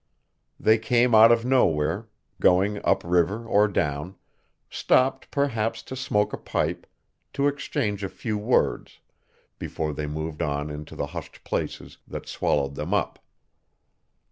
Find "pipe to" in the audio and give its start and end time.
6.39-7.47